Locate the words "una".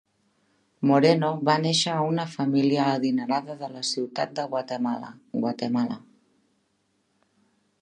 2.13-2.25